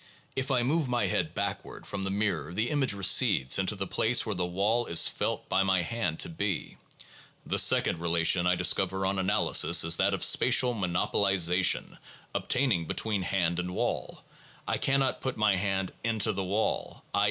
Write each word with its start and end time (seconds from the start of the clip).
If 0.35 0.49
I 0.49 0.63
move 0.63 0.89
my 0.89 1.05
head 1.05 1.35
backward 1.35 1.85
from 1.85 2.03
the 2.03 2.09
mirror 2.09 2.55
the 2.55 2.71
image 2.71 2.93
recedes 2.93 3.59
into 3.59 3.75
the 3.75 3.85
place 3.85 4.25
where 4.25 4.33
the 4.33 4.47
wall 4.47 4.87
is 4.87 5.07
felt 5.07 5.47
by 5.47 5.61
my 5.61 5.83
hand 5.83 6.17
to 6.21 6.27
be. 6.29 6.77
The 7.45 7.59
second 7.59 7.99
relation 7.99 8.47
I 8.47 8.55
discover 8.55 9.05
on 9.05 9.19
analysis 9.19 9.83
is 9.83 9.97
that 9.97 10.15
of 10.15 10.23
spatial 10.23 10.73
monopolization 10.73 11.99
obtaining 12.33 12.85
between 12.87 13.21
hand 13.21 13.59
and 13.59 13.75
wall. 13.75 14.23
I 14.67 14.79
cannot 14.79 15.21
put 15.21 15.37
my 15.37 15.55
hand 15.55 15.91
'into 16.03 16.33
the 16.33 16.43
wall,' 16.45 17.05
i. 17.13 17.19